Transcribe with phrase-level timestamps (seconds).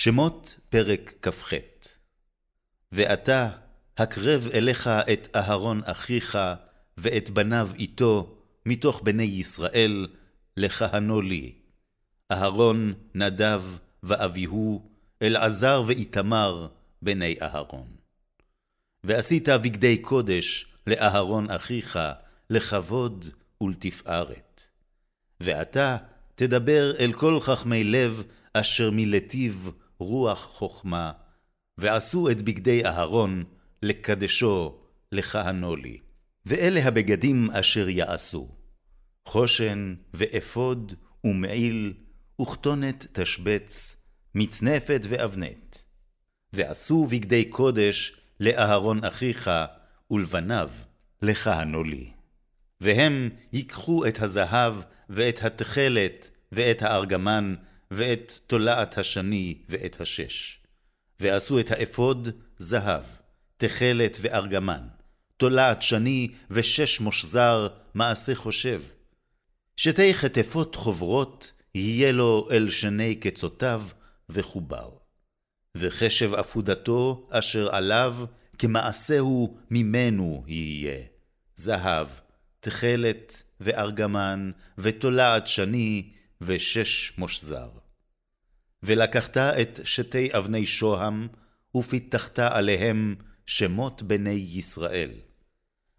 [0.00, 1.52] שמות פרק כ"ח
[2.92, 3.48] ועתה
[3.96, 6.38] הקרב אליך את אהרון אחיך
[6.98, 10.06] ואת בניו איתו מתוך בני ישראל
[10.56, 11.52] לכהנו לי.
[12.30, 13.62] אהרון, נדב
[14.02, 14.90] ואביהו,
[15.22, 16.68] אלעזר ואיתמר,
[17.02, 17.88] בני אהרון.
[19.04, 21.98] ועשית בגדי קודש לאהרון אחיך,
[22.50, 23.26] לכבוד
[23.60, 24.62] ולתפארת.
[25.40, 25.96] ועתה
[26.34, 28.22] תדבר אל כל חכמי לב
[28.52, 29.52] אשר מלטיו
[29.98, 31.12] רוח חכמה,
[31.78, 33.44] ועשו את בגדי אהרון
[33.82, 34.78] לקדשו
[35.12, 35.98] לכהנו לי.
[36.46, 38.48] ואלה הבגדים אשר יעשו,
[39.24, 40.94] חושן ואפוד
[41.24, 41.94] ומעיל
[42.42, 43.96] וכתונת תשבץ,
[44.34, 45.82] מצנפת ואבנת.
[46.52, 49.50] ועשו בגדי קודש לאהרון אחיך
[50.10, 50.70] ולבניו
[51.22, 52.10] לכהנו לי.
[52.80, 54.74] והם ייקחו את הזהב
[55.10, 57.54] ואת התכלת ואת הארגמן
[57.90, 60.58] ואת תולעת השני ואת השש.
[61.20, 62.28] ועשו את האפוד
[62.58, 63.04] זהב,
[63.56, 64.86] תכלת וארגמן,
[65.36, 68.82] תולעת שני ושש מושזר, מעשה חושב.
[69.76, 73.82] שתי חטפות חוברות יהיה לו אל שני קצותיו
[74.28, 74.90] וחובר.
[75.74, 78.16] וחשב עפודתו אשר עליו,
[78.58, 81.02] כמעשהו ממנו יהיה.
[81.56, 82.08] זהב,
[82.60, 87.68] תכלת וארגמן, ותולעת שני, ושש מושזר.
[88.82, 91.28] ולקחת את שתי אבני שוהם,
[91.76, 93.14] ופיתחת עליהם
[93.46, 95.10] שמות בני ישראל.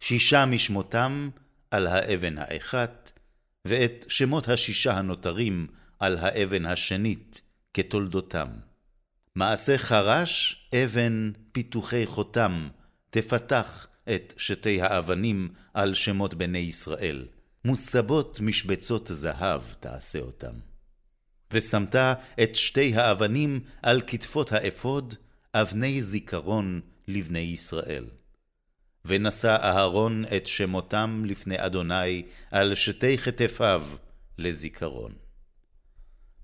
[0.00, 1.30] שישה משמותם
[1.70, 3.12] על האבן האחת,
[3.64, 5.66] ואת שמות השישה הנותרים
[5.98, 7.42] על האבן השנית,
[7.74, 8.48] כתולדותם.
[9.34, 12.68] מעשה חרש, אבן פיתוחי חותם,
[13.10, 17.26] תפתח את שתי האבנים על שמות בני ישראל.
[17.64, 20.52] מוסבות משבצות זהב תעשה אותם.
[21.50, 21.94] ושמת
[22.42, 25.14] את שתי האבנים על כתפות האפוד,
[25.54, 28.04] אבני זיכרון לבני ישראל.
[29.04, 33.86] ונשא אהרון את שמותם לפני אדוני על שתי כתפיו
[34.38, 35.12] לזיכרון.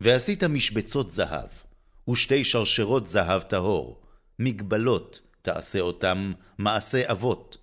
[0.01, 1.49] ועשית משבצות זהב,
[2.11, 4.03] ושתי שרשרות זהב טהור,
[4.39, 7.59] מגבלות תעשה אותם מעשה אבות,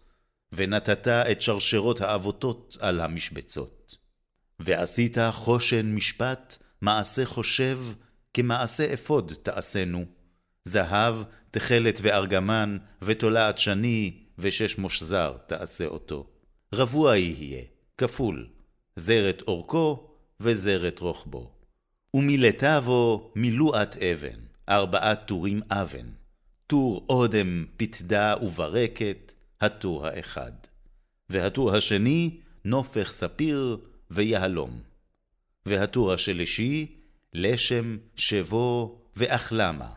[0.56, 3.96] ונתת את שרשרות האבותות על המשבצות.
[4.60, 7.80] ועשית חושן משפט, מעשה חושב,
[8.34, 10.06] כמעשה אפוד תעשנו.
[10.66, 11.16] זהב,
[11.52, 16.28] תכלת וארגמן, ותולעת שני, ושש מושזר תעשה אותו.
[16.74, 17.64] רבוע יהיה,
[17.98, 18.48] כפול,
[18.96, 21.52] זרת אורכו וזרת רוחבו.
[22.14, 24.40] ומילתה בו מילואת אבן,
[24.70, 26.06] ארבעה טורים אבן,
[26.68, 30.52] טור אודם, פתדה וברקת, הטור האחד,
[31.30, 33.78] והטור השני נופך ספיר
[34.12, 34.80] ויהלום,
[35.66, 36.96] והטור השלישי
[37.34, 39.90] לשם, שבו ואחלמה,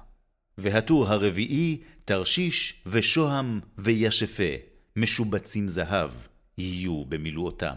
[0.59, 4.53] והטור הרביעי תרשיש ושוהם וישפה,
[4.97, 6.11] משובצים זהב,
[6.59, 7.77] יהיו במילואותם.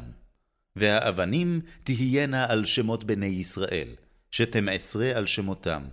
[0.76, 3.88] והאבנים תהיינה על שמות בני ישראל,
[4.32, 5.84] שתים עשרה על שמותם,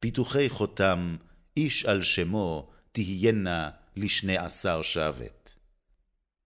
[0.00, 1.16] פיתוחי חותם,
[1.56, 5.56] איש על שמו, תהיינה לשני עשר שבת.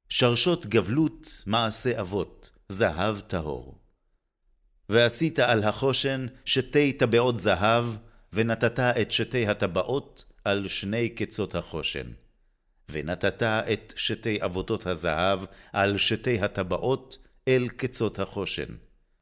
[0.09, 3.79] שרשות גבלות מעשה אבות, זהב טהור.
[4.89, 7.87] ועשית על החושן שתי טבעות זהב,
[8.33, 12.07] ונתת את שתי הטבעות על שני קצות החושן.
[12.89, 17.19] ונתת את שתי אבותות הזהב על שתי הטבעות
[17.49, 18.75] אל קצות החושן.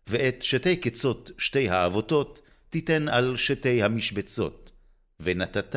[0.06, 2.40] ואת שתי קצות שתי האבותות
[2.70, 4.72] תיתן על שתי המשבצות,
[5.20, 5.76] ונתת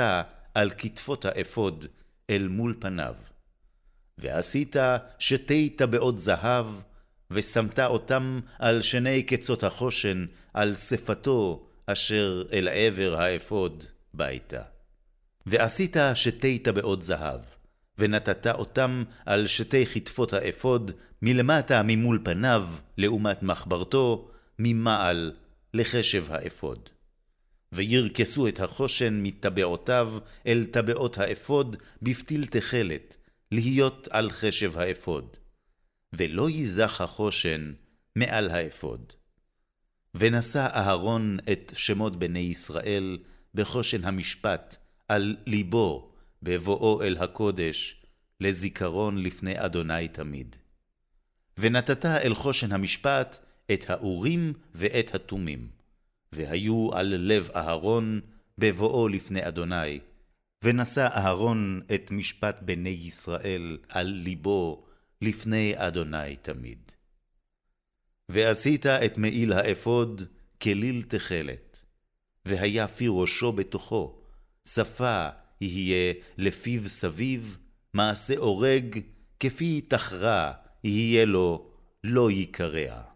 [0.54, 1.86] על כתפות האפוד
[2.30, 3.16] אל מול פניו.
[4.18, 4.76] ועשית
[5.20, 6.66] שתי טבעות זהב,
[7.32, 14.62] ושמת אותם על שני קצות החושן, על שפתו אשר אל עבר האפוד ביתה.
[15.46, 17.40] ועשית שתי טבעות זהב,
[17.98, 25.34] ונתת אותם על שתי כתפות האפוד, מלמטה ממול פניו, לעומת מחברתו, ממעל
[25.74, 26.90] לחשב האפוד.
[27.76, 30.14] וירכסו את החושן מטבעותיו
[30.48, 33.18] אל טבעות האפוד בפתיל תכלת,
[33.52, 35.38] להיות על חשב האפוד.
[36.14, 37.74] ולא ייזח החושן
[38.16, 39.14] מעל האפוד.
[40.16, 43.18] ונשא אהרון את שמות בני ישראל
[43.54, 44.76] בחושן המשפט
[45.08, 46.12] על ליבו
[46.44, 48.02] בבואו אל הקודש,
[48.42, 50.56] לזיכרון לפני אדוני תמיד.
[51.58, 55.68] ונתת אל חושן המשפט את האורים ואת התומים.
[56.36, 58.22] והיו על לב אהרון
[58.58, 60.00] בבואו לפני אדוני,
[60.64, 64.86] ונשא אהרון את משפט בני ישראל על ליבו
[65.22, 66.92] לפני אדוני תמיד.
[68.30, 70.22] ועשית את מעיל האפוד
[70.62, 71.86] כליל תכלת,
[72.46, 74.22] והיה פי ראשו בתוכו,
[74.68, 75.30] שפה
[75.62, 77.58] יהיה לפיו סביב,
[77.94, 79.00] מעשה אורג,
[79.40, 80.54] כפי תחרה
[80.84, 81.72] יהיה לו,
[82.04, 83.15] לא יקרע.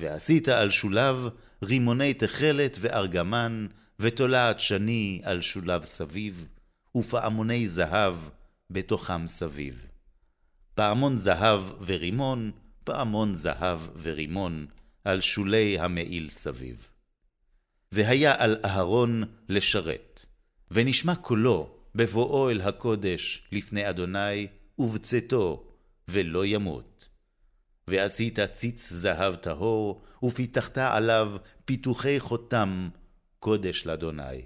[0.00, 1.28] ועשית על שולב
[1.64, 3.66] רימוני תכלת וארגמן,
[3.98, 6.46] ותולעת שני על שולב סביב,
[6.96, 8.16] ופעמוני זהב
[8.70, 9.86] בתוכם סביב.
[10.74, 12.50] פעמון זהב ורימון,
[12.84, 14.66] פעמון זהב ורימון,
[15.04, 16.88] על שולי המעיל סביב.
[17.92, 20.26] והיה על אהרון לשרת,
[20.70, 24.46] ונשמע קולו בבואו אל הקודש לפני אדוני,
[24.78, 25.64] ובצאתו,
[26.08, 27.08] ולא ימות.
[27.90, 32.88] ועשית ציץ זהב טהור, ופיתחת עליו פיתוחי חותם,
[33.38, 34.42] קודש לאדוני.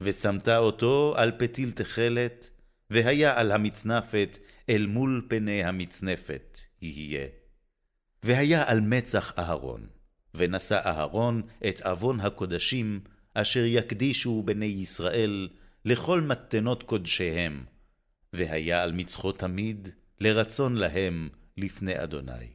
[0.00, 2.50] ושמת אותו על פתיל תכלת,
[2.90, 7.26] והיה על המצנפת אל מול פני המצנפת יהיה.
[8.22, 9.86] והיה על מצח אהרון,
[10.34, 13.00] ונשא אהרון את עוון הקודשים,
[13.34, 15.48] אשר יקדישו בני ישראל
[15.84, 17.64] לכל מתנות קודשיהם,
[18.32, 19.88] והיה על מצחו תמיד
[20.20, 22.52] לרצון להם לפני אדוני.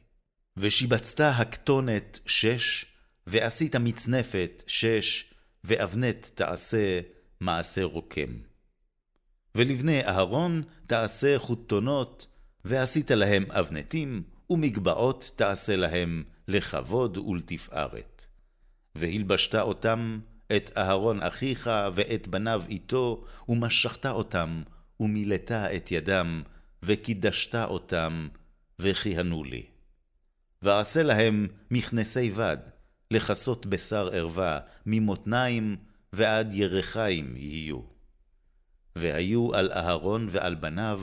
[0.56, 2.86] ושיבצת הכתונת שש,
[3.26, 7.00] ועשית מצנפת שש, ואבנת תעשה
[7.40, 8.38] מעשה רוקם.
[9.54, 12.26] ולבני אהרון תעשה חוטונות,
[12.64, 18.26] ועשית להם אבנתים, ומגבעות תעשה להם לכבוד ולתפארת.
[18.94, 20.20] והלבשת אותם,
[20.56, 24.62] את אהרון אחיך ואת בניו איתו, ומשכת אותם,
[25.00, 26.42] ומילאת את ידם,
[26.82, 28.28] וקידשת אותם,
[28.80, 29.66] וכיהנו לי.
[30.62, 32.56] ועשה להם מכנסי בד,
[33.10, 35.76] לכסות בשר ערווה, ממותניים
[36.12, 37.80] ועד ירחיים יהיו.
[38.96, 41.00] והיו על אהרון ועל בניו,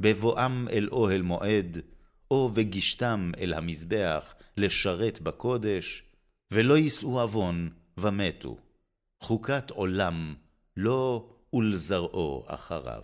[0.00, 1.78] בבואם אל אוהל מועד,
[2.30, 6.02] או וגישתם אל המזבח לשרת בקודש,
[6.50, 8.56] ולא יישאו עוון ומתו.
[9.20, 10.34] חוקת עולם
[10.76, 13.02] לו ולזרעו אחריו.